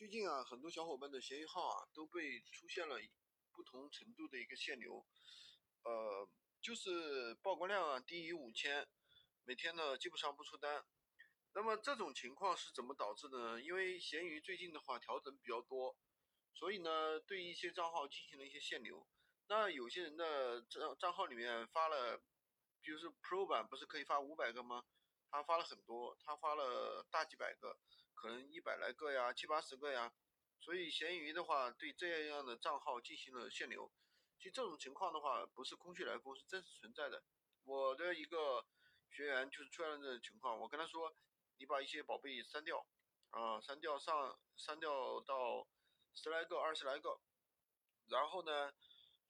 [0.00, 2.96] 最近啊，很多小伙伴的闲鱼号啊都被出现了
[3.52, 5.06] 不同程度的一个限流，
[5.84, 6.26] 呃，
[6.62, 8.88] 就是曝光量啊低于五千，
[9.44, 10.82] 每天呢基本上不出单。
[11.52, 13.60] 那么这种情况是怎么导致的呢？
[13.60, 15.94] 因为闲鱼最近的话调整比较多，
[16.54, 19.06] 所以呢对一些账号进行了一些限流。
[19.48, 22.16] 那有些人的账账号里面发了，
[22.80, 24.82] 比如说 Pro 版不是可以发五百个吗？
[25.30, 27.78] 他发了很多，他发了大几百个。
[28.20, 30.12] 可能一百来个呀，七八十个呀，
[30.60, 33.90] 所以闲鱼的话对这样的账号进行了限流。
[34.36, 37.24] 其实这种情况的话不是空穴来风，是真实存在的。
[37.64, 38.66] 我的一个
[39.10, 41.14] 学员就是出现了这种情况，我跟他说，
[41.56, 42.86] 你把一些宝贝删掉，
[43.30, 45.66] 啊，删掉上删掉到
[46.12, 47.18] 十来个、二十来个，
[48.08, 48.74] 然后呢，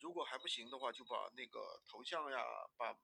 [0.00, 2.42] 如果还不行的话，就把那个头像呀、
[2.76, 2.98] 把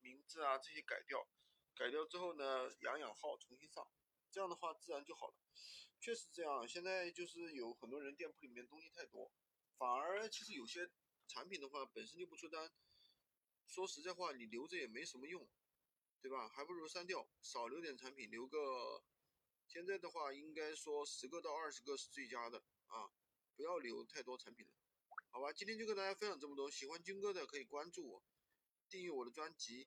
[0.00, 1.26] 名字啊这些改掉，
[1.74, 3.88] 改掉之后呢，养养号重新上。
[4.34, 5.34] 这样的话自然就好了，
[6.00, 6.66] 确实这样。
[6.66, 9.30] 现在就是有很多人店铺里面东西太多，
[9.78, 10.90] 反而其实有些
[11.28, 12.72] 产品的话本身就不出单。
[13.68, 15.48] 说实在话，你留着也没什么用，
[16.20, 16.48] 对吧？
[16.48, 19.04] 还不如删掉，少留点产品，留个。
[19.68, 23.12] 现在的话，应该说十个到二十个是最佳的啊，
[23.54, 24.72] 不要留太多产品了。
[25.30, 26.68] 好吧，今天就跟大家分享这么多。
[26.68, 28.24] 喜欢军哥的可以关注我，
[28.90, 29.86] 订阅我的专辑。